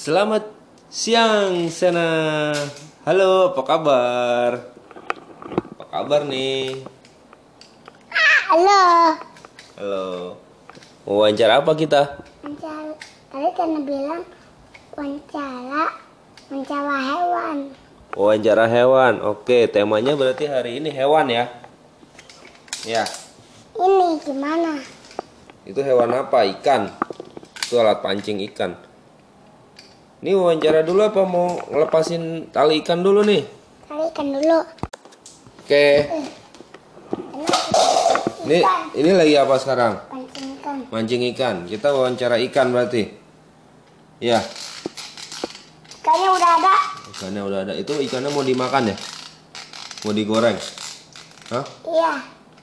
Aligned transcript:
Selamat 0.00 0.48
siang 0.88 1.68
Sena. 1.68 2.56
Halo, 3.04 3.52
apa 3.52 3.60
kabar? 3.68 4.72
Apa 5.76 5.84
kabar 5.92 6.24
nih? 6.24 6.80
Halo. 8.48 8.80
Halo. 9.76 10.04
Mau 11.04 11.20
wawancara 11.20 11.60
apa 11.60 11.76
kita? 11.76 12.16
Wawancara. 12.40 12.96
Tadi 13.28 13.48
kan 13.52 13.76
bilang 13.84 14.24
wawancara 14.96 15.84
wawancara 16.48 16.96
hewan. 17.04 17.56
Wawancara 18.16 18.64
hewan. 18.72 19.20
Oke, 19.20 19.68
temanya 19.68 20.16
berarti 20.16 20.48
hari 20.48 20.80
ini 20.80 20.88
hewan 20.88 21.28
ya? 21.28 21.44
Ya. 22.88 23.04
Ini 23.76 24.16
gimana? 24.24 24.80
Itu 25.68 25.84
hewan 25.84 26.08
apa? 26.16 26.48
Ikan. 26.48 26.88
Itu 27.68 27.76
alat 27.76 28.00
pancing 28.00 28.40
ikan. 28.48 28.88
Ini 30.20 30.36
wawancara 30.36 30.84
dulu 30.84 31.00
apa 31.00 31.24
mau 31.24 31.56
ngelepasin 31.72 32.52
tali 32.52 32.84
ikan 32.84 33.00
dulu 33.00 33.24
nih? 33.24 33.40
Tadi 33.88 34.08
kan 34.12 34.26
dulu. 34.28 34.58
Oke. 35.64 35.86
Ini 38.44 38.58
ini 39.00 39.10
lagi 39.16 39.34
apa 39.40 39.56
sekarang? 39.56 39.96
Pancing 40.12 40.46
ikan. 40.60 40.76
Mancing 40.92 41.22
ikan. 41.32 41.56
Kita 41.64 41.96
wawancara 41.96 42.36
ikan 42.52 42.68
berarti. 42.68 43.08
Ya, 44.20 44.44
Ikannya 46.04 46.28
udah 46.36 46.50
ada. 46.60 46.74
ikannya 47.16 47.40
udah 47.40 47.58
ada. 47.64 47.72
Itu 47.72 47.96
ikannya 47.96 48.28
mau 48.28 48.44
dimakan 48.44 48.92
ya? 48.92 48.96
Mau 50.04 50.12
digoreng? 50.12 50.60
Hah? 51.48 51.64
Iya. 51.88 52.12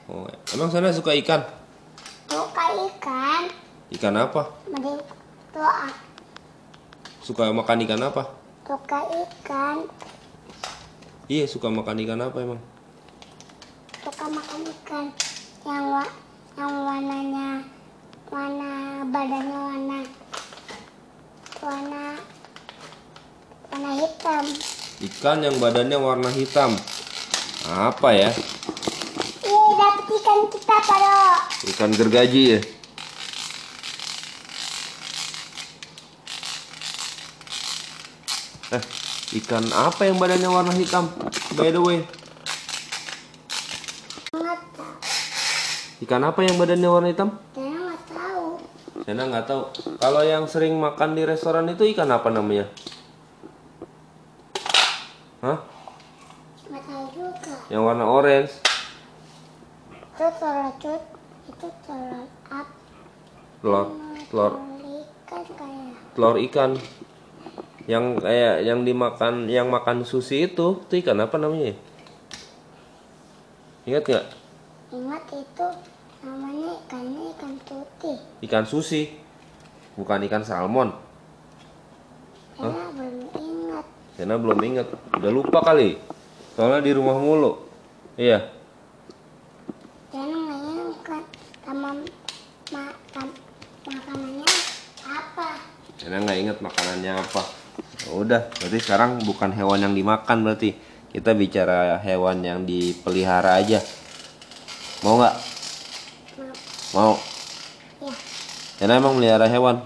Oh, 0.06 0.30
emang 0.54 0.70
sana 0.70 0.94
suka 0.94 1.10
ikan? 1.18 1.42
Buka 2.30 2.64
ikan. 2.86 3.50
Ikan 3.90 4.14
apa? 4.14 4.46
Mending. 4.70 5.02
Suka 7.28 7.52
makan 7.52 7.84
ikan 7.84 8.00
apa? 8.00 8.24
Buka 8.64 9.04
ikan. 9.04 9.84
Iya, 11.28 11.44
suka 11.44 11.68
makan 11.68 12.00
ikan 12.00 12.24
apa 12.24 12.40
emang? 12.40 12.56
Suka 14.00 14.32
makan 14.32 14.64
ikan 14.64 15.12
yang 15.68 15.92
wa 15.92 16.08
yang 16.56 16.72
warnanya 16.88 17.68
warna 18.32 19.04
badannya 19.12 19.60
warna 19.60 20.00
warna 21.60 22.04
warna 23.68 23.90
hitam. 23.92 24.44
Ikan 25.04 25.44
yang 25.44 25.60
badannya 25.60 26.00
warna 26.00 26.32
hitam. 26.32 26.80
Apa 27.68 28.08
ya? 28.16 28.32
Iya, 29.44 29.64
dapet 29.76 30.16
ikan 30.16 30.38
kita 30.48 30.76
pada 30.80 31.44
Ikan 31.76 31.92
gergaji 31.92 32.42
ya? 32.56 32.60
Ikan 39.28 39.60
apa 39.76 40.08
yang 40.08 40.16
badannya 40.16 40.48
warna 40.48 40.72
hitam? 40.72 41.04
By 41.52 41.68
the 41.68 41.82
way, 41.84 42.00
ikan 46.00 46.22
apa 46.24 46.40
yang 46.48 46.56
badannya 46.56 46.88
warna 46.88 47.08
hitam? 47.12 47.36
Saya 47.52 47.76
nggak 47.76 48.00
tahu. 48.08 48.44
Saya 49.04 49.24
nggak 49.28 49.44
tahu. 49.44 49.62
Kalau 50.00 50.22
yang 50.24 50.48
sering 50.48 50.80
makan 50.80 51.12
di 51.12 51.28
restoran 51.28 51.68
itu 51.68 51.84
ikan 51.92 52.08
apa 52.08 52.32
namanya? 52.32 52.72
Hah? 55.44 55.60
Nggak 56.64 56.82
tahu 56.88 57.04
juga. 57.12 57.54
Yang 57.68 57.82
warna 57.84 58.04
orange? 58.08 58.52
Itu 59.92 60.26
telur 60.40 60.72
itu 61.48 61.68
telur 61.84 62.26
up, 62.48 62.68
Telur, 63.60 63.86
telur, 64.32 64.52
ikan 64.56 65.42
kayak. 65.52 65.94
telur 66.16 66.36
ikan. 66.48 66.70
Yang 67.88 68.20
kayak 68.20 68.68
yang 68.68 68.84
dimakan, 68.84 69.48
yang 69.48 69.72
makan 69.72 70.04
sushi 70.04 70.52
itu, 70.52 70.84
itu 70.84 70.94
ikan 71.00 71.24
apa 71.24 71.40
namanya? 71.40 71.72
ya? 71.72 71.76
Ingat 73.88 74.04
nggak? 74.04 74.26
Ingat 74.92 75.24
itu 75.32 75.66
namanya 76.20 76.70
ikannya 76.84 77.22
ikan 77.32 77.52
putih. 77.64 78.20
Ikan 78.44 78.68
sushi, 78.68 79.16
bukan 79.96 80.20
ikan 80.28 80.44
salmon. 80.44 80.92
Saya 82.60 82.92
belum 82.92 83.24
ingat. 83.32 83.86
Karena 84.20 84.36
belum 84.36 84.60
ingat, 84.60 84.88
udah 85.16 85.32
lupa 85.32 85.64
kali. 85.64 85.96
Soalnya 86.60 86.84
di 86.84 86.92
rumah 86.92 87.16
mulu. 87.16 87.64
Iya. 88.20 88.52
Saya 90.12 90.28
nggak 90.28 90.60
ingat 90.60 91.24
sama 91.64 91.90
ma, 92.68 92.84
tam- 93.16 93.40
makanannya 93.88 94.48
apa. 95.08 95.48
Karena 95.96 96.16
nggak 96.20 96.38
ingat 96.44 96.58
makanannya 96.60 97.12
apa. 97.16 97.57
Udah, 98.28 98.44
berarti 98.60 98.76
sekarang 98.84 99.24
bukan 99.24 99.56
hewan 99.56 99.88
yang 99.88 99.96
dimakan 99.96 100.44
berarti. 100.44 100.76
Kita 101.08 101.32
bicara 101.32 101.96
hewan 102.04 102.44
yang 102.44 102.68
dipelihara 102.68 103.56
aja. 103.56 103.80
Mau 105.00 105.16
nggak? 105.16 105.32
Mau. 106.92 107.16
Ya, 108.04 108.12
Karena 108.84 109.00
emang 109.00 109.16
melihara 109.16 109.48
hewan. 109.48 109.80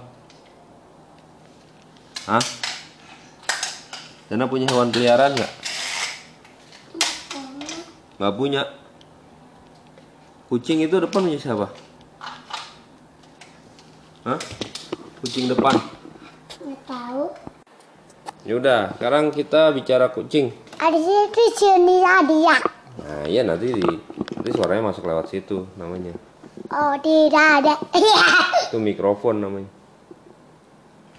Hah? 2.26 2.42
Karena 4.26 4.50
punya 4.50 4.66
hewan 4.74 4.90
peliharaan 4.90 5.38
nggak? 5.38 5.52
Nggak 8.18 8.34
punya. 8.34 8.66
Kucing 10.50 10.82
itu 10.82 10.98
depan 10.98 11.30
punya 11.30 11.38
siapa? 11.38 11.70
Hah? 14.26 14.38
Kucing 15.22 15.46
depan. 15.46 16.01
Yaudah, 18.42 18.98
sekarang 18.98 19.30
kita 19.30 19.70
bicara 19.70 20.10
kucing. 20.10 20.50
Ada 20.82 20.98
situ 20.98 21.42
sini 21.54 22.02
ada 22.02 22.34
ya. 22.34 22.56
Nah, 22.98 23.22
iya 23.30 23.46
nanti 23.46 23.70
di 23.70 23.86
nanti 24.34 24.50
suaranya 24.50 24.90
masuk 24.90 25.06
lewat 25.06 25.30
situ 25.30 25.62
namanya. 25.78 26.10
Oh 26.74 26.98
tidak 26.98 27.62
ada. 27.62 27.78
Itu 28.66 28.82
mikrofon 28.82 29.38
namanya. 29.46 29.70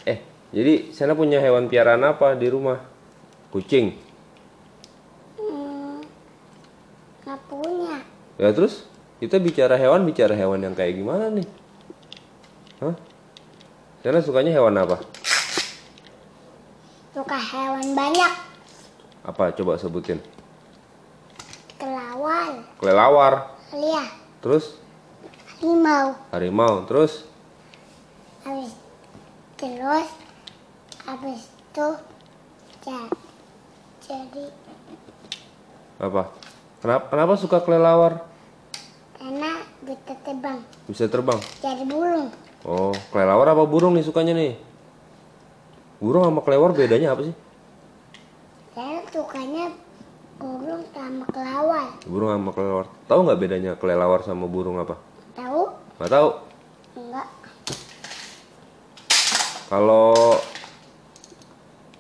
Eh, 0.04 0.20
jadi 0.52 0.92
sana 0.92 1.16
punya 1.16 1.40
hewan 1.40 1.72
piaraan 1.72 2.04
apa 2.04 2.36
di 2.36 2.52
rumah? 2.52 2.84
Kucing. 3.56 3.96
Hmm, 5.40 6.04
nggak 7.24 7.40
punya. 7.48 8.04
Ya 8.36 8.52
terus 8.52 8.84
kita 9.24 9.40
bicara 9.40 9.80
hewan, 9.80 10.04
bicara 10.04 10.36
hewan 10.36 10.60
yang 10.60 10.76
kayak 10.76 11.00
gimana 11.00 11.32
nih? 11.32 11.48
Hah? 12.84 13.00
Sana 14.04 14.20
sukanya 14.20 14.52
hewan 14.52 14.76
apa? 14.76 15.00
Suka 17.14 17.38
hewan 17.38 17.94
banyak. 17.94 18.34
Apa 19.24 19.54
coba 19.54 19.78
sebutin? 19.78 20.20
Kelawar, 21.78 22.64
Kelelawar. 22.78 23.34
lihat, 23.72 24.10
Terus 24.40 24.78
harimau. 25.54 26.18
harimau. 26.30 26.74
Terus 26.86 27.26
habis 28.42 28.72
terus 29.56 30.08
habis 31.02 31.42
itu 31.48 31.88
ja- 32.82 33.12
jadi 34.02 34.46
apa? 35.98 36.24
Kenapa 36.80 37.04
kenapa 37.08 37.34
suka 37.36 37.58
kelelawar? 37.60 38.28
karena 39.16 39.56
bisa 39.80 40.14
terbang 40.20 40.60
Bisa 40.84 41.06
terbang. 41.08 41.40
jadi 41.64 41.88
burung 41.88 42.28
Oh, 42.64 42.92
kelelawar 43.08 43.48
apa 43.50 43.64
burung 43.64 43.96
nih 43.96 44.04
sukanya 44.04 44.36
nih? 44.36 44.60
Burung 46.04 46.28
sama 46.28 46.44
kelelawar 46.44 46.76
bedanya 46.76 47.16
apa 47.16 47.24
sih? 47.24 47.36
saya 48.74 49.00
sukanya 49.08 49.70
burung 50.36 50.82
sama 50.92 51.24
kelawar 51.30 51.88
Burung 52.04 52.28
sama 52.28 52.50
kelelawar. 52.52 52.88
Tahu 53.06 53.20
nggak 53.24 53.40
bedanya 53.40 53.72
kelelawar 53.78 54.20
sama 54.20 54.46
burung 54.46 54.82
apa? 54.82 55.00
tahu 55.32 55.72
Nggak 55.96 56.12
tahu. 56.12 56.30
enggak 56.98 57.28
Kalau 59.70 60.12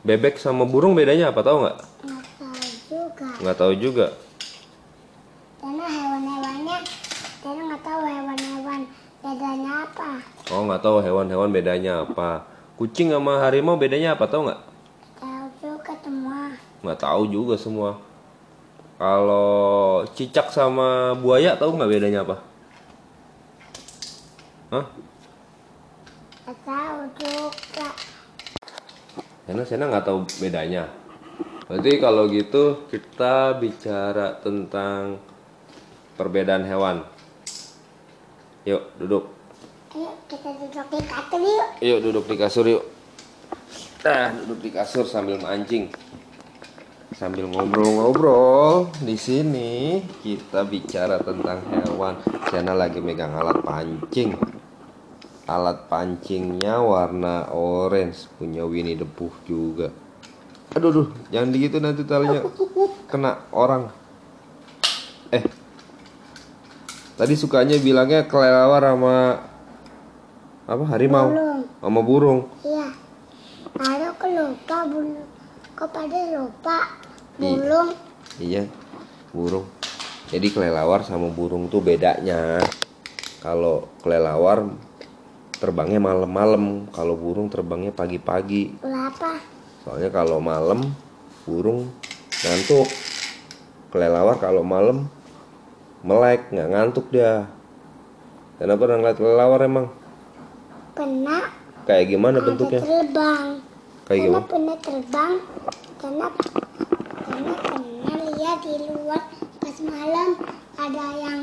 bebek 0.04 0.36
sama 0.36 0.68
burung 0.68 0.94
bedanya 0.94 1.32
apa? 1.32 1.40
Tahu 1.40 1.58
nggak? 1.64 1.78
enggak 2.04 2.28
tahu 2.36 2.60
juga 2.84 3.28
Nggak 3.40 3.58
tahu 3.58 3.74
juga. 3.80 4.08
karena 5.64 5.86
hewan-hewannya 5.88 6.78
saya 7.40 7.62
nggak 7.64 7.82
tahu 7.82 8.02
hewan-hewan 8.04 8.82
bedanya 9.24 9.72
apa 9.88 10.10
Oh, 10.52 10.62
nggak 10.68 10.82
tahu 10.82 10.98
hewan-hewan 11.00 11.50
bedanya 11.50 12.04
apa. 12.04 12.44
Kucing 12.84 13.16
sama 13.16 13.40
harimau 13.40 13.80
bedanya 13.80 14.12
apa? 14.12 14.28
Tahu 14.28 14.44
nggak? 14.44 14.62
tahu 15.16 15.48
juga 15.64 15.96
semua 16.04 16.52
Nggak 16.84 17.00
tahu 17.00 17.24
juga 17.32 17.56
semua. 17.56 17.92
Kalau 19.00 20.04
cicak 20.12 20.52
sama 20.52 21.16
buaya 21.16 21.56
tahu 21.56 21.80
nggak 21.80 21.88
bedanya 21.88 22.28
apa? 22.28 22.44
Hah? 24.76 24.86
nggak 26.44 26.60
tahu 26.68 27.00
juga 27.24 27.88
Karena 29.48 29.64
Sena 29.64 29.88
nggak 29.88 30.04
tahu 30.04 30.20
bedanya. 30.44 30.84
Berarti 31.72 31.92
kalau 32.04 32.28
gitu 32.28 32.84
kita 32.92 33.64
bicara 33.64 34.44
tentang 34.44 35.24
perbedaan 36.20 36.68
hewan. 36.68 37.08
Yuk 38.68 38.84
duduk. 39.00 39.43
Kita 40.34 40.50
duduk 40.50 40.90
di 40.90 41.06
kasur 41.06 41.42
yuk 41.46 41.70
Yuk 41.78 42.00
duduk 42.02 42.26
di 42.26 42.36
kasur 42.42 42.66
yuk. 42.66 42.84
Nah, 44.02 44.34
duduk 44.34 44.60
di 44.66 44.70
kasur 44.74 45.06
sambil 45.06 45.38
mancing. 45.38 45.94
Sambil 47.14 47.46
ngobrol-ngobrol 47.46 48.90
di 49.06 49.14
sini 49.14 50.02
kita 50.26 50.66
bicara 50.66 51.22
tentang 51.22 51.62
hewan. 51.70 52.18
Sana 52.50 52.74
lagi 52.74 52.98
megang 52.98 53.38
alat 53.38 53.62
pancing. 53.62 54.34
Alat 55.46 55.86
pancingnya 55.86 56.82
warna 56.82 57.54
orange, 57.54 58.26
punya 58.42 58.66
Winnie 58.66 58.98
the 58.98 59.06
Pooh 59.06 59.32
juga. 59.46 59.94
Aduh, 60.74 60.90
aduh, 60.90 61.08
jangan 61.30 61.54
digitu 61.54 61.78
nanti 61.78 62.02
talinya 62.02 62.42
kena 63.06 63.46
orang. 63.54 63.94
Eh, 65.30 65.46
tadi 67.14 67.38
sukanya 67.38 67.78
bilangnya 67.78 68.26
kelelawar 68.26 68.82
sama 68.82 69.18
apa 70.64 70.84
harimau 70.88 71.28
Burung. 71.28 71.62
sama 71.84 72.00
burung. 72.02 72.40
Iya. 72.64 72.88
Lalu 73.74 74.06
aku 74.08 74.26
lupa 74.32 74.78
bulu. 74.88 75.24
Kok 75.74 75.90
pada 75.92 76.20
lupa 76.32 76.78
Iya. 77.36 77.52
bulung? 77.58 77.90
Iya, 78.40 78.64
burung. 79.34 79.66
Jadi 80.32 80.48
kelelawar 80.50 81.04
sama 81.04 81.28
burung 81.30 81.68
tuh 81.68 81.84
bedanya. 81.84 82.64
Kalau 83.44 83.92
kelelawar 84.00 84.72
terbangnya 85.60 86.00
malam-malam, 86.00 86.88
kalau 86.96 87.20
burung 87.20 87.52
terbangnya 87.52 87.92
pagi-pagi. 87.92 88.80
Berapa? 88.80 89.38
Soalnya 89.84 90.10
kalau 90.10 90.40
malam 90.40 90.96
burung 91.44 91.92
ngantuk. 92.40 92.88
Kelelawar 93.92 94.40
kalau 94.40 94.64
malam 94.64 95.12
melek, 96.02 96.50
nggak 96.50 96.70
ngantuk 96.72 97.06
dia. 97.12 97.46
Kenapa 98.58 98.88
pernah 98.88 98.98
ngeliat 99.04 99.18
kelelawar 99.20 99.60
emang? 99.62 99.88
Pernah 100.94 101.44
Kayak 101.84 102.06
gimana 102.08 102.38
ada 102.40 102.48
bentuknya? 102.48 102.80
terbang. 102.80 103.46
Kayak 104.06 104.08
Karena 104.08 104.24
gimana? 104.24 104.46
pernah 104.48 104.78
terbang. 104.80 105.34
Karena 106.00 106.28
karena 107.24 107.54
pernah 107.60 108.16
lihat 108.30 108.60
di 108.62 108.76
luar 108.88 109.22
pas 109.58 109.78
malam 109.82 110.30
ada 110.78 111.06
yang 111.18 111.40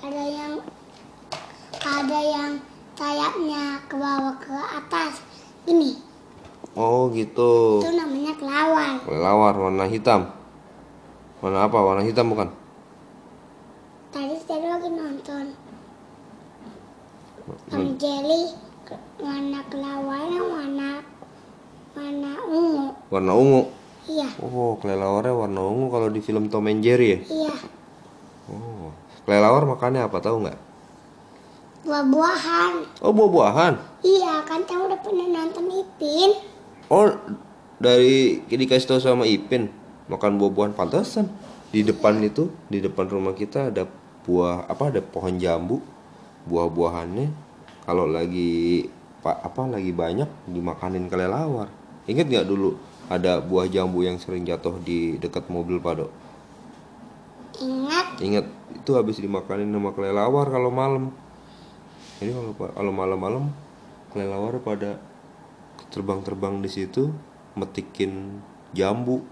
ada 0.00 0.24
yang 0.24 0.52
ada 1.82 2.20
yang 2.22 2.50
sayapnya 2.94 3.64
ke 3.84 3.94
bawah 3.98 4.34
ke 4.38 4.54
atas. 4.54 5.20
Ini 5.66 5.92
Oh 6.72 7.12
gitu. 7.12 7.84
itu 7.84 7.92
namanya 7.92 8.32
kelawar. 8.40 8.96
Kelelawar 9.04 9.54
warna 9.58 9.84
hitam. 9.84 10.30
Warna 11.44 11.68
apa? 11.68 11.76
Warna 11.76 12.00
hitam 12.00 12.32
bukan? 12.32 12.48
Tadi 14.08 14.36
saya 14.40 14.78
lagi 14.78 14.88
nonton 14.88 15.46
Tom 17.68 17.88
Jelly 17.98 18.54
warna 19.22 19.60
kelawarnya 19.70 20.40
warna 20.42 20.90
warna 21.94 22.30
ungu. 22.50 22.86
Warna 23.08 23.32
ungu. 23.32 23.62
Iya, 24.02 24.26
Oh, 24.42 24.74
kelelawarnya 24.82 25.30
warna 25.30 25.62
ungu 25.62 25.86
kalau 25.88 26.10
di 26.10 26.18
film 26.18 26.50
Tom 26.50 26.66
and 26.66 26.82
Jerry 26.82 27.14
ya? 27.14 27.18
iya. 27.30 27.54
Oh, 28.50 28.90
kelelawar 29.22 29.62
makannya 29.62 30.02
apa 30.02 30.18
tahu 30.18 30.42
nggak? 30.42 30.58
Buah-buahan. 31.82 32.72
Oh, 33.02 33.14
buah-buahan. 33.14 33.74
Iya, 34.02 34.42
kan 34.46 34.66
kamu 34.66 34.90
udah 34.90 35.00
pernah 35.02 35.26
nonton 35.26 35.66
Ipin? 35.70 36.30
Oh, 36.86 37.10
dari 37.78 38.42
dikasih 38.46 38.86
tahu 38.90 39.00
sama 39.02 39.26
Ipin 39.26 39.70
makan 40.06 40.38
buah-buahan 40.38 40.74
pantesan. 40.74 41.30
Di 41.70 41.86
depan 41.86 42.18
itu, 42.20 42.50
di 42.66 42.82
depan 42.82 43.06
rumah 43.06 43.34
kita 43.34 43.70
ada 43.70 43.86
buah 44.26 44.66
apa? 44.66 44.90
Ada 44.94 45.00
pohon 45.02 45.38
jambu. 45.38 45.78
Buah-buahannya 46.42 47.30
kalau 47.86 48.06
lagi 48.06 48.86
pak 49.22 49.38
apa 49.38 49.70
lagi 49.70 49.94
banyak 49.94 50.26
dimakanin 50.50 51.06
kelelawar. 51.06 51.70
Ingat 52.10 52.26
nggak 52.26 52.46
dulu 52.50 52.74
ada 53.06 53.38
buah 53.38 53.70
jambu 53.70 54.02
yang 54.02 54.18
sering 54.18 54.42
jatuh 54.42 54.82
di 54.82 55.16
dekat 55.22 55.46
mobil 55.46 55.78
Pado? 55.78 56.10
Ingat, 57.62 58.18
Ingat 58.18 58.46
itu 58.74 58.90
habis 58.98 59.22
dimakanin 59.22 59.70
sama 59.70 59.94
kelelawar 59.94 60.50
kalau 60.50 60.74
malam. 60.74 61.14
Jadi 62.18 62.34
kalau 62.34 62.52
kalau 62.54 62.92
malam-malam 62.94 63.44
kelelawar 64.10 64.58
pada 64.58 64.98
terbang-terbang 65.94 66.58
di 66.58 66.70
situ 66.70 67.14
metikin 67.54 68.42
jambu 68.74 69.22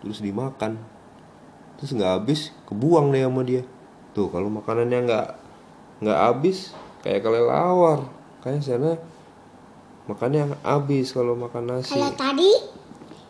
terus 0.00 0.24
dimakan. 0.24 0.80
Terus 1.76 1.90
nggak 1.92 2.12
habis 2.22 2.54
kebuang 2.64 3.12
deh 3.12 3.26
sama 3.26 3.42
dia. 3.42 3.66
Tuh 4.14 4.30
kalau 4.30 4.48
makanannya 4.48 5.04
nggak 5.04 5.28
nggak 6.00 6.18
habis 6.32 6.72
kayak 7.02 7.26
kelelawar. 7.26 8.06
Kayak 8.40 8.62
sana 8.62 8.94
makannya 10.04 10.52
habis 10.60 11.10
kalau 11.10 11.32
makan 11.34 11.64
nasi. 11.70 11.90
kalau 11.90 12.12
tadi 12.12 12.50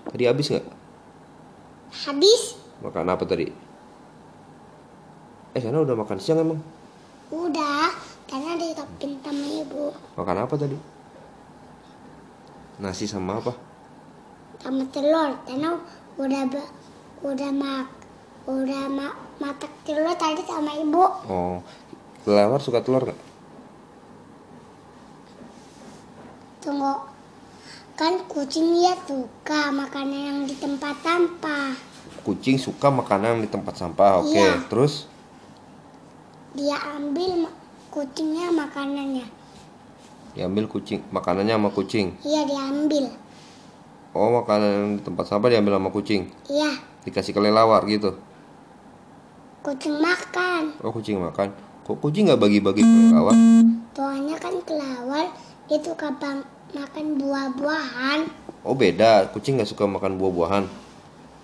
Tadi 0.04 0.24
habis 0.24 0.46
nggak? 0.48 0.66
habis 2.04 2.42
Makan 2.82 3.06
apa 3.08 3.24
tadi? 3.24 3.46
Eh 5.54 5.60
sana 5.62 5.80
udah 5.80 5.94
makan 5.94 6.18
siang 6.18 6.42
emang? 6.42 6.60
udah 7.30 7.88
karena 8.26 8.54
ditopin 8.54 9.16
sama 9.20 9.46
ibu 9.48 9.84
Makan 10.14 10.36
apa 10.38 10.54
tadi? 10.54 10.76
Nasi 12.76 13.06
sama 13.06 13.38
apa? 13.38 13.52
sama 14.60 14.80
telur 14.88 15.34
karena 15.44 15.76
udah 16.16 16.42
udah 17.20 17.50
mak 17.52 17.86
udah 18.44 18.84
mak 18.88 19.12
matak 19.36 19.68
telur 19.84 20.14
tadi 20.14 20.40
sama 20.42 20.72
ibu 20.74 21.04
Oh, 21.26 21.60
kelelawar 22.24 22.58
suka 22.58 22.80
telur 22.80 23.02
nggak? 23.02 23.18
Tunggu 26.64 26.96
kan 27.94 28.24
kucing 28.24 28.74
ya 28.74 28.96
suka 29.04 29.68
makanan 29.70 30.16
yang 30.18 30.38
di 30.42 30.56
tempat 30.56 30.96
sampah 30.98 31.76
Kucing 32.24 32.56
suka 32.56 32.88
makanan 32.88 33.44
di 33.44 33.48
tempat 33.48 33.76
sampah. 33.76 34.24
Oke, 34.24 34.32
Iya. 34.32 34.64
terus 34.66 35.04
dia 36.56 36.72
ambil 36.96 37.52
kucingnya 37.90 38.48
makanannya 38.48 39.28
diambil 40.32 40.64
kucing 40.66 41.04
makanannya 41.10 41.52
sama 41.52 41.70
kucing. 41.70 42.16
iya 42.24 42.42
diambil 42.42 43.12
Oh, 44.14 44.30
makanan 44.32 44.70
yang 44.70 44.90
di 44.96 45.02
tempat 45.02 45.26
sampah 45.26 45.50
diambil 45.50 45.74
sama 45.74 45.90
kucing. 45.90 46.30
iya 46.46 46.70
Dikasih 47.04 47.34
kelelawar 47.34 47.84
gitu. 47.84 48.16
kucing 49.60 49.98
makan 49.98 50.72
Oh, 50.80 50.90
kucing 50.90 51.18
makan. 51.18 51.52
Kok 51.84 52.00
kucing 52.00 52.24
nggak 52.24 52.40
bagi-bagi 52.40 52.80
kelelawar? 52.80 53.36
soalnya 53.92 54.36
kan 54.36 54.54
kelawar 54.62 55.28
dia 55.64 55.78
suka 55.78 56.08
bang- 56.14 56.46
makan 56.74 57.06
buah-buahan 57.16 58.20
Oh, 58.64 58.72
beda. 58.72 59.28
Kucing 59.28 59.60
nggak 59.60 59.68
suka 59.68 59.84
makan 59.84 60.16
buah-buahan. 60.16 60.64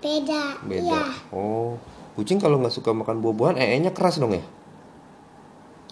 beda, 0.01 0.57
Beda. 0.65 0.81
iya 0.81 1.05
Oh, 1.29 1.77
kucing 2.15 2.37
kalau 2.37 2.57
nggak 2.57 2.73
suka 2.73 2.91
makan 2.91 3.21
buah-buahan, 3.21 3.57
ee-nya 3.57 3.93
keras 3.93 4.17
dong 4.17 4.33
ya? 4.33 4.45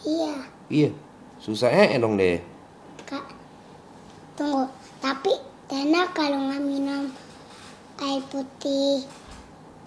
iya 0.03 0.35
Iya. 0.69 0.91
Susah 1.39 1.69
ee 1.69 1.97
dong 1.97 2.17
deh. 2.17 2.41
kak 3.05 3.25
tunggu 4.35 4.69
tapi 4.99 5.33
Tena 5.65 6.09
kalau 6.11 6.49
nggak 6.49 6.61
minum 6.61 7.13
air 7.99 8.25
putih 8.27 9.05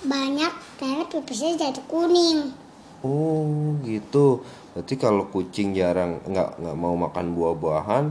banyak 0.02 0.50
Tena 0.78 1.04
pipisnya 1.06 1.58
jadi 1.60 1.82
kuning 1.86 2.54
Oh 3.02 3.74
gitu. 3.82 4.46
Berarti 4.72 4.94
kalau 4.96 5.26
kucing 5.28 5.74
jarang 5.74 6.22
nggak 6.24 6.62
nggak 6.62 6.78
mau 6.78 6.94
makan 6.94 7.34
buah-buahan, 7.34 8.06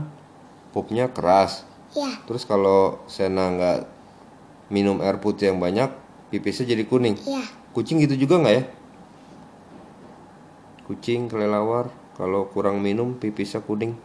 pupnya 0.71 1.11
keras. 1.11 1.67
ya 1.91 2.11
Terus 2.27 2.47
kalau 2.47 3.03
Sena 3.11 3.51
nggak 3.51 3.79
minum 4.71 5.03
air 5.03 5.19
putih 5.19 5.51
yang 5.51 5.59
banyak, 5.59 5.91
pipisnya 6.31 6.71
jadi 6.71 6.87
kuning. 6.87 7.19
iya 7.27 7.43
Kucing 7.71 8.03
gitu 8.03 8.15
juga 8.27 8.39
nggak 8.39 8.55
ya? 8.55 8.63
Kucing 10.87 11.31
kelelawar 11.31 11.87
kalau 12.19 12.47
kurang 12.51 12.83
minum 12.83 13.15
pipisnya 13.15 13.63
kuning. 13.63 13.95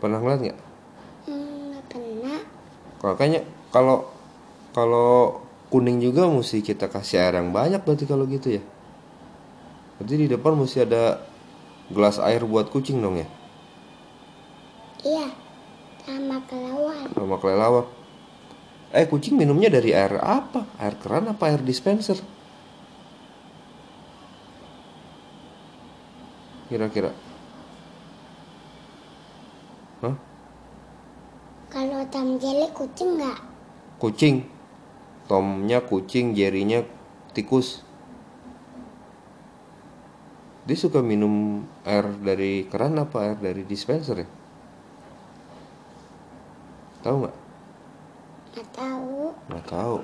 Pernah 0.00 0.18
ngeliat 0.20 0.40
nggak? 0.40 0.58
Hmm, 1.28 1.72
nggak 1.72 1.84
pernah 1.88 2.40
Makanya 3.02 3.40
kalau 3.72 4.08
kalau 4.72 5.40
kuning 5.72 6.00
juga 6.00 6.28
mesti 6.28 6.60
kita 6.60 6.88
kasih 6.92 7.20
air 7.20 7.40
yang 7.40 7.52
banyak 7.52 7.80
berarti 7.80 8.04
kalau 8.04 8.28
gitu 8.28 8.60
ya. 8.60 8.62
Berarti 9.96 10.14
di 10.16 10.26
depan 10.28 10.56
mesti 10.56 10.84
ada 10.84 11.24
gelas 11.92 12.16
air 12.20 12.44
buat 12.48 12.72
kucing 12.72 13.00
dong 13.04 13.20
ya, 13.20 13.28
iya 15.06 15.28
sama 16.02 16.42
kelawar 16.50 17.06
sama 17.14 17.36
kelelawar. 17.38 17.86
Eh 18.92 19.08
kucing 19.08 19.40
minumnya 19.40 19.72
dari 19.72 19.96
air 19.96 20.20
apa? 20.20 20.68
Air 20.76 21.00
keran 21.00 21.24
apa 21.32 21.48
air 21.48 21.64
dispenser? 21.64 22.20
Kira-kira? 26.68 27.12
Hah? 30.04 30.16
kalau 31.72 32.04
tam 32.12 32.36
jelly 32.36 32.68
kucing 32.76 33.16
nggak 33.16 33.38
Kucing. 33.96 34.44
Tomnya 35.30 35.78
kucing, 35.86 36.34
Jerrynya 36.34 36.82
tikus. 37.32 37.86
Dia 40.66 40.74
suka 40.74 40.98
minum 41.00 41.64
air 41.86 42.10
dari 42.18 42.66
keran 42.66 42.98
apa 42.98 43.30
air 43.30 43.38
dari 43.38 43.62
dispenser 43.62 44.26
ya? 44.26 44.28
Tahu 47.02 47.16
nggak? 47.20 47.36
Nggak 48.52 48.68
tahu. 48.72 49.16
Nggak 49.50 49.64
tahu. 49.66 49.94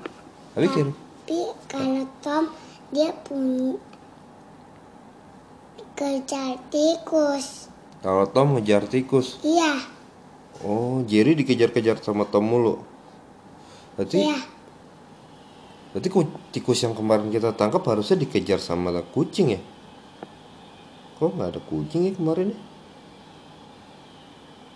Tapi 0.51 0.67
kira 0.67 0.91
Tapi 0.91 1.39
kalau 1.65 2.03
Tom 2.19 2.43
dia 2.89 3.09
punya 3.21 3.77
kejar 5.93 6.57
tikus. 6.67 7.67
kalau 7.99 8.25
Tom 8.25 8.55
ngejar 8.55 8.87
tikus. 8.87 9.37
Iya, 9.41 9.99
Oh, 10.59 10.99
Jerry 11.07 11.39
dikejar-kejar 11.39 12.03
sama 12.03 12.27
Tom 12.27 12.43
mulu. 12.43 12.83
Berarti 13.95 14.19
iya. 14.19 14.35
berarti 15.91 16.07
ku- 16.11 16.35
tikus 16.51 16.83
yang 16.83 16.91
kemarin 16.91 17.31
kita 17.31 17.55
tangkap 17.55 17.79
harusnya 17.87 18.19
dikejar 18.19 18.59
sama 18.59 18.91
kucing 19.07 19.55
ya? 19.55 19.61
Kok 21.15 21.31
nggak 21.35 21.49
ada 21.55 21.61
kucing 21.63 22.07
ya 22.07 22.11
kemarin 22.11 22.51
ya? 22.51 22.59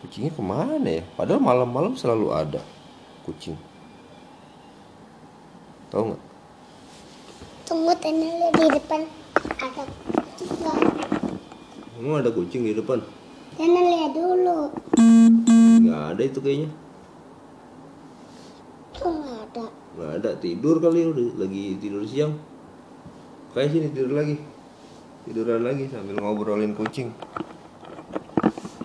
Kucingnya 0.03 0.35
ke 0.35 0.43
mana 0.43 0.89
ya? 0.99 1.03
Padahal 1.15 1.39
malam-malam 1.39 1.95
selalu 1.95 2.35
ada 2.35 2.59
kucing. 3.23 3.55
Tahu 5.89 6.11
nggak? 6.11 6.21
Tunggu 7.63 7.93
tadi 7.97 8.27
di 8.27 8.65
depan 8.67 9.01
ada 9.63 9.83
tiga. 10.35 10.73
Emang 11.95 12.19
ada 12.19 12.29
kucing 12.35 12.67
di 12.67 12.75
depan? 12.75 12.99
Tena 13.55 13.79
lihat 13.79 14.11
dulu. 14.11 14.75
Nggak 15.83 16.03
ada 16.15 16.21
itu 16.25 16.39
kayaknya. 16.43 16.69
Nggak 18.99 19.39
ada. 19.47 19.65
Nggak 19.93 20.11
ada 20.19 20.29
tidur 20.41 20.75
kali 20.79 20.99
udah 21.07 21.27
lagi 21.39 21.79
tidur 21.79 22.03
siang. 22.03 22.35
Kayak 23.53 23.69
sini 23.69 23.87
tidur 23.93 24.17
lagi. 24.17 24.35
Tiduran 25.23 25.63
lagi 25.63 25.87
sambil 25.87 26.19
ngobrolin 26.19 26.73
kucing. 26.75 27.13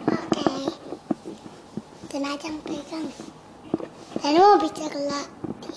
Oke. 0.06 0.46
Tena 2.12 2.17
aja 2.28 2.52
yang 2.52 2.61
pegang. 2.61 3.06
Tena 4.20 4.37
mau 4.37 4.61
bicara 4.61 5.20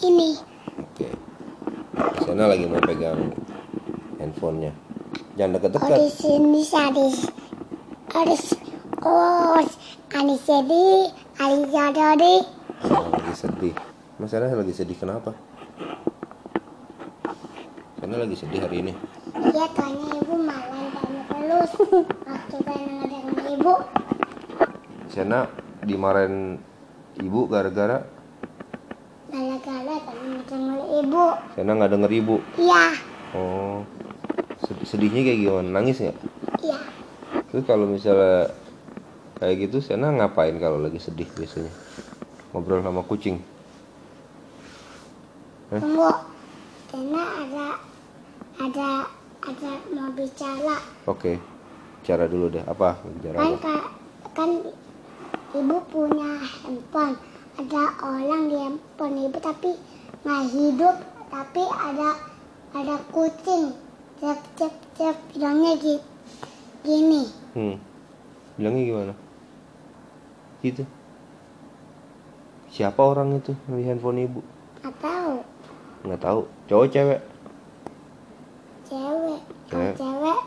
ini. 0.04 0.36
Oke. 0.84 1.08
Sana 2.28 2.52
lagi 2.52 2.68
mau 2.68 2.84
pegang 2.84 3.32
handphonenya. 4.20 4.76
Jangan 5.40 5.52
Oh 5.56 5.56
deket-deket. 5.64 5.96
di 5.96 6.10
sini 6.12 6.62
sadis. 6.68 7.18
Harus 8.12 8.44
oh 9.00 9.64
ani 10.12 10.36
sedih, 10.44 11.08
ani 11.40 11.72
jadi. 11.72 12.36
Sana 12.84 13.08
lagi 13.16 13.34
sedih. 13.40 13.76
Mas 14.20 14.36
lagi 14.36 14.74
sedih 14.76 14.98
kenapa? 15.00 15.32
Sana 18.04 18.16
lagi 18.20 18.36
sedih 18.36 18.60
hari 18.60 18.84
ini. 18.84 18.94
Iya 19.40 19.72
tanya 19.72 20.20
ibu 20.20 20.36
malah 20.36 20.68
tanya 21.00 21.22
terus. 21.32 21.72
Waktu 22.28 22.58
tanya 22.68 22.94
ada 23.08 23.18
ibu. 23.56 23.74
Sana 25.08 25.61
dimarahin 25.82 26.62
ibu 27.18 27.46
gara-gara 27.46 28.06
Gara-gara 29.32 29.96
ibu. 31.00 31.26
Sana 31.56 31.72
nggak 31.72 31.92
denger 31.92 32.12
ibu. 32.14 32.36
Iya, 32.56 32.86
Oh. 33.32 33.80
Sedih- 34.60 34.84
Sedihnya 34.86 35.22
kayak 35.24 35.40
gimana? 35.40 35.70
Nangis 35.72 35.98
nggak? 35.98 36.18
iya. 36.62 36.80
Terus 37.48 37.64
kalau 37.64 37.88
misalnya 37.88 38.52
kayak 39.40 39.56
gitu, 39.66 39.80
Sena 39.80 40.12
ngapain 40.12 40.60
kalau 40.60 40.78
lagi 40.78 41.00
sedih 41.00 41.26
biasanya? 41.32 41.72
Ngobrol 42.52 42.84
sama 42.84 43.02
kucing. 43.02 43.40
Tunggu. 45.72 46.12
Tena 46.92 47.24
ada 47.40 47.68
ada 48.60 48.90
ada 49.42 49.72
mau 49.90 50.12
bicara. 50.12 50.76
Oke, 51.08 51.40
cara 52.04 52.28
dulu 52.28 52.52
deh. 52.52 52.64
Apa 52.68 53.00
bicara 53.02 53.36
Kan 53.40 53.48
apa? 53.50 53.60
ka- 53.64 53.92
kan 54.32 54.50
ibu 55.52 55.78
punya 55.92 56.40
handphone. 56.64 57.16
Ada 57.60 57.84
orang 58.00 58.48
di 58.48 58.56
handphone 58.56 59.18
ibu 59.28 59.38
tapi 59.44 59.72
nggak 60.24 60.44
hidup. 60.56 60.96
Tapi 61.32 61.64
ada 61.64 62.10
ada 62.76 62.96
kucing. 63.12 63.76
Cep 64.20 64.40
cep 64.56 64.74
cep 64.96 65.16
bilangnya 65.34 65.76
gitu. 65.80 66.04
Gini. 66.82 67.24
Hmm. 67.54 67.76
Bilangnya 68.58 68.84
gimana? 68.88 69.14
Gitu. 70.64 70.84
Siapa 72.72 73.02
orang 73.04 73.36
itu 73.36 73.52
di 73.68 73.84
handphone 73.84 74.24
ibu? 74.24 74.40
Nggak 74.80 74.96
tahu. 75.04 75.36
Nggak 76.08 76.22
tahu. 76.24 76.42
Cowok 76.72 76.88
cewek? 76.90 77.22
Cewek. 78.88 79.42
Kalau 79.68 79.84
Cewek. 79.84 79.96
cewek 80.00 80.40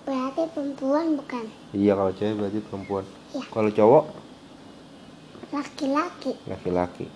berarti 0.00 0.42
perempuan 0.56 1.06
bukan 1.14 1.44
Iya 1.70 1.92
kalau 1.94 2.12
cewek 2.16 2.34
berarti 2.34 2.58
perempuan. 2.66 3.04
Iya. 3.30 3.44
Kalau 3.48 3.70
cowok 3.70 4.04
laki-laki. 5.50 6.32
laki-laki. 6.46 7.06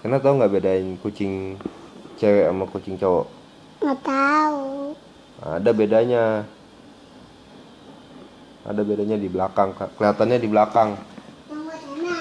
Karena 0.00 0.20
tahu 0.20 0.36
nggak 0.36 0.52
bedain 0.52 0.88
kucing 1.00 1.56
cewek 2.16 2.44
sama 2.44 2.64
kucing 2.68 2.96
cowok? 2.96 3.26
Nggak 3.80 4.00
tahu. 4.04 4.92
Ada 5.40 5.70
bedanya. 5.72 6.24
Ada 8.64 8.80
bedanya 8.80 9.16
di 9.16 9.28
belakang. 9.28 9.72
Kelihatannya 9.76 10.38
di 10.40 10.48
belakang. 10.48 10.96
Ada 11.48 12.16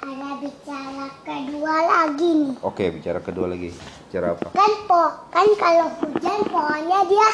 ada 0.00 0.28
bicara 0.40 1.06
kedua 1.24 1.76
lagi 1.84 2.28
nih. 2.28 2.52
Oke, 2.60 2.84
bicara 2.92 3.20
kedua 3.20 3.46
lagi. 3.48 3.72
Bicara 4.08 4.32
apa? 4.32 4.48
Kan 4.52 4.72
po 4.84 5.02
kan 5.28 5.48
kalau 5.56 5.88
hujan 6.00 6.40
pohonnya 6.48 7.00
dia 7.04 7.28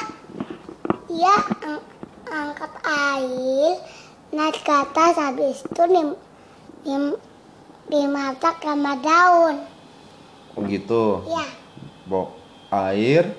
dia 1.07 1.35
ang- 1.63 1.87
angkat 2.27 2.73
air 2.83 3.73
naik 4.35 4.59
ke 4.61 4.75
atas 4.75 5.15
habis 5.15 5.63
itu 5.63 5.83
di, 5.87 6.03
di, 6.83 6.95
dimasak 7.87 8.59
sama 8.59 8.99
daun. 8.99 9.63
Oh 10.55 10.63
gitu. 10.67 11.23
Ya 11.31 11.47
Bawa 12.05 12.35
air. 12.91 13.33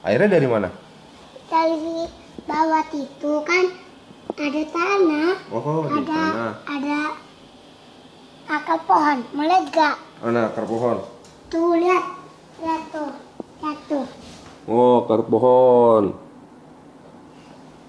Airnya 0.00 0.38
dari 0.38 0.46
mana? 0.46 0.70
dari 1.48 2.04
bawah 2.44 2.84
itu 2.92 3.32
kan 3.42 3.64
ada 4.36 4.62
tanah, 4.68 5.32
Oh, 5.48 5.88
ada 5.88 6.00
tanah. 6.04 6.52
ada 6.68 7.00
akar 8.46 8.78
pohon. 8.84 9.18
Melihat 9.32 9.64
gak? 9.72 9.96
Mana 10.20 10.52
akar 10.52 10.68
pohon? 10.68 11.02
Tuh 11.48 11.72
lihat, 11.80 12.04
lihat 12.60 12.82
tuh, 12.92 13.10
lihat 13.64 13.78
tuh. 13.88 14.04
Oh, 14.68 15.02
akar 15.02 15.24
pohon. 15.24 16.04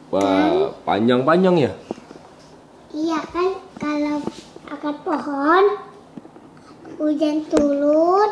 Wah, 0.09 0.73
panjang-panjang 0.87 1.55
ya? 1.59 1.71
Kalau 3.99 4.23
akar 4.71 4.95
pohon 5.03 5.63
hujan 7.03 7.43
turun 7.51 8.29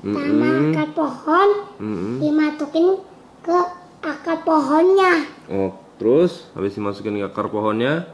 sama 0.00 0.48
Mm-mm. 0.48 0.72
akar 0.72 0.88
pohon 0.96 1.48
Mm-mm. 1.76 2.14
dimasukin 2.16 2.96
ke 3.44 3.58
akar 4.00 4.40
pohonnya 4.48 5.28
Oh, 5.52 5.76
terus 6.00 6.48
habis 6.56 6.72
dimasukin 6.80 7.20
ke 7.20 7.28
akar 7.28 7.52
pohonnya, 7.52 8.08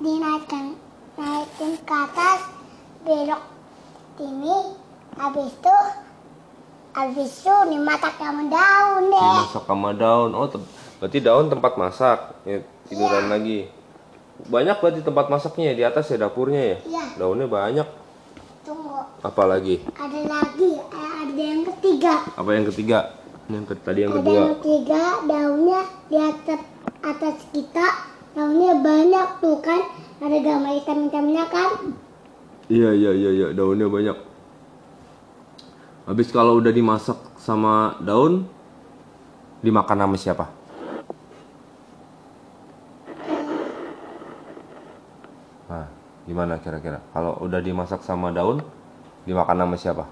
dinaikkan 0.00 0.80
naikin 1.20 1.76
ke 1.84 1.92
atas 1.92 2.40
belok 3.04 3.42
sini 4.16 4.56
habis 5.12 5.52
itu 5.52 5.76
habis 6.96 7.32
itu 7.36 7.54
dimasak 7.68 8.16
sama 8.16 8.48
daun 8.48 9.12
deh 9.12 9.20
dimasak 9.28 9.64
sama 9.68 9.90
daun. 9.92 10.32
Oh, 10.32 10.48
berarti 11.04 11.20
daun 11.20 11.52
tempat 11.52 11.76
masak. 11.76 12.32
Ya, 12.48 12.64
tiduran 12.88 13.28
lagi. 13.28 13.81
Banyak 14.42 14.76
berarti 14.76 15.00
tempat 15.00 15.26
masaknya 15.28 15.70
ya, 15.70 15.74
di 15.74 15.84
atas 15.84 16.04
ya 16.08 16.18
dapurnya 16.18 16.62
ya? 16.62 16.76
Iya. 16.82 17.04
Daunnya 17.16 17.46
banyak. 17.46 17.88
tunggu 18.62 18.94
Apa 19.20 19.42
lagi? 19.44 19.82
ada 19.92 20.20
lagi 20.22 20.70
eh, 20.78 21.10
ada 21.18 21.34
yang 21.34 21.66
ketiga 21.66 22.22
Apa 22.32 22.50
yang 22.52 22.62
ketiga? 22.70 22.98
Yang 23.50 23.64
ke- 23.68 23.82
tadi 23.82 23.98
yang 24.00 24.12
ada 24.12 24.18
kedua. 24.20 24.32
yang 24.32 24.50
ketiga 24.56 25.02
daunnya 25.26 25.80
di 26.06 26.16
atas 26.16 26.60
atas 27.02 27.36
kita 27.50 27.86
daunnya 28.32 28.78
banyak 28.78 29.28
tuh 29.38 29.58
kan 29.58 29.82
ada 30.18 30.38
gambar 30.38 30.72
hitam-hitamnya 30.78 31.44
kan 31.48 31.70
Iya 32.70 32.94
iya 32.94 33.10
iya 33.12 33.30
iya 33.32 33.46
daunnya 33.50 33.90
banyak. 33.90 34.14
Habis 36.04 36.30
kalau 36.30 36.56
udah 36.56 36.70
dimasak 36.70 37.18
sama 37.36 37.98
daun 37.98 38.46
dimakan 39.58 39.98
sama 40.00 40.16
siapa? 40.16 40.46
Nah, 45.64 45.86
gimana 46.32 46.56
kira-kira? 46.56 47.04
Kalau 47.12 47.36
udah 47.38 47.60
dimasak 47.60 48.00
sama 48.00 48.32
daun 48.32 48.64
dimakan 49.22 49.56
sama 49.60 49.76
siapa? 49.76 50.04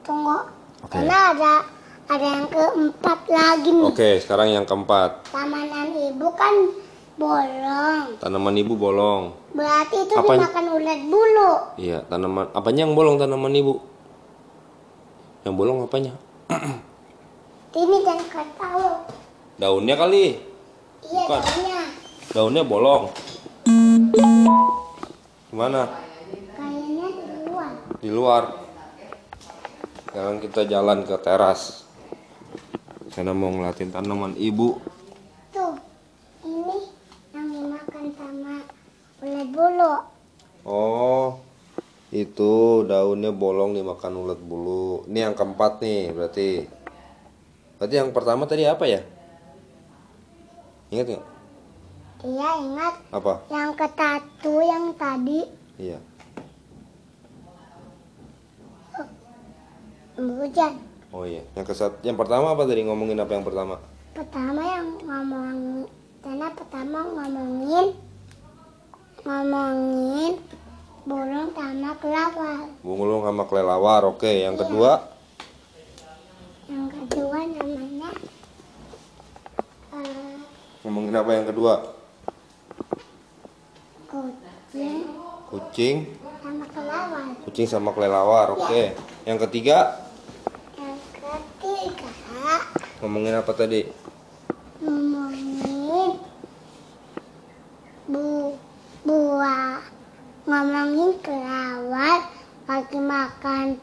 tunggu 0.00 0.38
Oke. 0.80 0.94
karena 0.94 1.34
ada 1.34 1.52
ada 2.06 2.26
yang 2.30 2.46
keempat 2.46 3.18
lagi 3.26 3.70
nih 3.74 3.86
Oke, 3.90 4.10
sekarang 4.22 4.54
yang 4.54 4.62
keempat. 4.62 5.26
tamanan 5.34 5.90
ibu 5.90 6.30
kan 6.38 6.54
bolong 7.18 8.14
Tanaman 8.22 8.54
ibu 8.54 8.78
bolong. 8.78 9.34
berarti 9.50 10.06
itu 10.06 10.14
Apanya? 10.14 10.46
dimakan 10.46 10.66
ulat 10.78 11.00
bulu 11.10 11.52
Iya, 11.74 11.98
tanaman 12.06 12.46
apanya 12.54 12.86
yang 12.86 12.94
bolong 12.94 13.18
tanaman 13.18 13.50
ibu? 13.50 13.82
Yang 15.42 15.54
bolong 15.58 15.78
apanya? 15.82 16.12
ini 17.74 17.96
dan 18.06 18.18
tahu 18.54 18.86
Daunnya 19.58 19.94
kali. 19.98 20.38
iya 21.02 21.24
Bukan. 21.26 21.40
daunnya 21.42 21.80
daunnya 22.32 22.62
bolong. 22.66 23.10
Gimana? 25.52 25.88
Kayaknya 26.56 27.06
di 27.12 27.24
luar. 27.46 27.70
Di 28.02 28.10
luar. 28.10 28.42
Sekarang 30.06 30.36
kita 30.40 30.64
jalan 30.64 31.04
ke 31.04 31.16
teras. 31.20 31.84
Karena 33.12 33.32
mau 33.32 33.48
ngeliatin 33.52 33.92
tanaman 33.92 34.36
ibu. 34.36 34.76
Tuh, 35.52 35.76
ini 36.44 36.88
yang 37.32 37.48
dimakan 37.48 38.04
sama 38.12 38.54
ulat 39.24 39.48
bulu. 39.52 39.94
Oh, 40.66 41.40
itu 42.12 42.84
daunnya 42.84 43.32
bolong 43.32 43.72
dimakan 43.72 44.20
ulat 44.20 44.40
bulu. 44.40 45.08
Ini 45.08 45.30
yang 45.30 45.34
keempat 45.36 45.80
nih, 45.80 46.12
berarti. 46.12 46.48
Berarti 47.76 47.94
yang 47.96 48.10
pertama 48.12 48.44
tadi 48.44 48.64
apa 48.68 48.84
ya? 48.84 49.00
Ingat 50.92 51.06
nggak? 51.12 51.35
Iya 52.18 52.48
ingat 52.58 52.94
Apa? 53.12 53.32
yang 53.48 53.70
ketatu 53.72 54.54
yang 54.58 54.84
tadi 54.96 55.40
Iya. 55.76 55.98
hujan. 60.16 60.72
Oh 61.12 61.28
iya. 61.28 61.44
Yang 61.52 61.66
kesat, 61.68 61.92
yang 62.00 62.16
pertama 62.16 62.56
apa 62.56 62.64
tadi 62.64 62.80
ngomongin 62.82 63.20
apa 63.20 63.36
yang 63.36 63.44
pertama? 63.44 63.76
Pertama 64.16 64.64
yang 64.64 64.96
ngomong, 65.04 65.84
karena 66.24 66.48
pertama 66.56 66.98
ngomongin 67.04 67.92
ngomongin 69.20 70.40
burung 71.04 71.52
sama 71.52 71.92
kelawar. 72.00 72.64
Bunglung 72.80 73.22
sama 73.22 73.44
kelelawar. 73.44 74.02
Oke, 74.08 74.40
yang 74.40 74.56
kedua 74.56 75.04
Yang 76.66 76.86
kedua 76.96 77.38
namanya 77.46 78.10
eh, 79.94 80.34
ngomongin 80.82 81.14
apa 81.14 81.30
yang 81.30 81.46
kedua? 81.46 81.74
kucing 84.06 85.02
Kucing, 85.56 85.96
sama 86.44 86.64
kelawar. 86.68 87.24
kucing 87.48 87.64
sama 87.64 87.90
kelelawar. 87.96 88.46
Oke. 88.52 88.92
Yang 89.24 89.48
ketiga 89.48 90.04
Yang 90.76 91.00
ketiga 91.16 92.12
ngomongin 93.00 93.40
apa 93.40 93.52
tadi? 93.56 93.88
ngomongin 94.84 96.20
bu 98.04 98.52
buah 99.08 99.80
ngomongin 100.44 101.16
kelawar 101.24 102.20
lagi 102.68 103.00
makan 103.00 103.80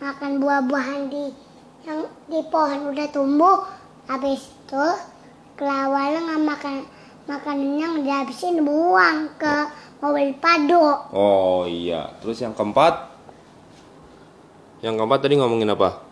makan 0.00 0.30
buah-buahan 0.40 1.12
di 1.12 1.28
yang 1.84 2.08
di 2.32 2.40
pohon 2.48 2.96
udah 2.96 3.08
tumbuh 3.12 3.68
habis 4.08 4.48
itu 4.48 4.86
kelawar 5.60 6.16
nggak 6.16 6.40
makan 6.40 6.74
makanannya 7.30 7.78
yang 7.78 7.96
dihabisin 8.02 8.66
buang 8.66 9.30
ke 9.38 9.54
mobil 10.02 10.34
padu 10.42 10.82
Oh 11.14 11.62
iya. 11.64 12.10
Terus 12.18 12.42
yang 12.42 12.50
keempat? 12.50 13.06
Yang 14.82 14.94
keempat 14.98 15.18
tadi 15.22 15.34
ngomongin 15.38 15.70
apa? 15.70 16.10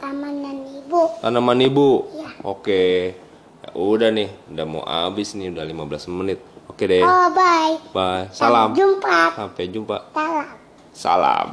taman 0.00 0.40
dan 0.40 0.56
ibu 0.64 1.02
Tanaman 1.20 1.60
ibu. 1.60 2.08
Iya. 2.16 2.30
Oke. 2.40 3.12
Ya 3.60 3.70
udah 3.76 4.08
nih, 4.08 4.32
udah 4.48 4.64
mau 4.64 4.80
habis 4.80 5.36
nih, 5.36 5.52
udah 5.52 5.60
15 5.68 6.08
menit. 6.08 6.40
Oke 6.70 6.88
deh. 6.88 7.04
oh 7.04 7.28
bye 7.34 7.76
Bye. 7.92 8.30
Salam. 8.32 8.72
Sampai 8.72 8.78
jumpa 8.78 9.18
Sampai 9.36 9.64
jumpa. 9.68 9.96
salam 10.14 10.48
Salam. 10.94 11.48